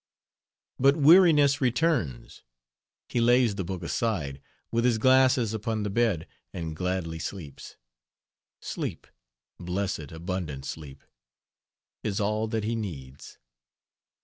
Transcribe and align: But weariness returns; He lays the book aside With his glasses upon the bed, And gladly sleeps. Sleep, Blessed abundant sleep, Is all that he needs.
But 0.79 0.97
weariness 0.97 1.61
returns; 1.61 2.41
He 3.07 3.21
lays 3.21 3.53
the 3.53 3.63
book 3.63 3.83
aside 3.83 4.41
With 4.71 4.83
his 4.83 4.97
glasses 4.97 5.53
upon 5.53 5.83
the 5.83 5.91
bed, 5.91 6.25
And 6.51 6.75
gladly 6.75 7.19
sleeps. 7.19 7.77
Sleep, 8.61 9.05
Blessed 9.59 10.11
abundant 10.11 10.65
sleep, 10.65 11.03
Is 12.03 12.19
all 12.19 12.47
that 12.47 12.63
he 12.63 12.75
needs. 12.75 13.37